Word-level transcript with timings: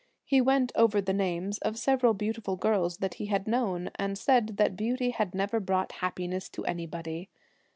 He 0.25 0.41
went 0.41 0.71
over 0.73 0.99
the 0.99 1.13
names 1.13 1.59
48 1.59 1.69
of 1.69 1.77
several 1.77 2.13
beautiful 2.15 2.55
girls 2.55 2.97
that 2.97 3.13
he 3.13 3.27
had 3.27 3.43
'Dust 3.43 3.51
hath 3.51 3.51
known, 3.51 3.91
and 3.99 4.17
said 4.17 4.57
that 4.57 4.75
beauty 4.75 5.11
had 5.11 5.35
never 5.35 5.57
Helen's 5.57 5.65
brought 5.67 5.91
happiness 5.91 6.49
to 6.49 6.65
anybody. 6.65 7.29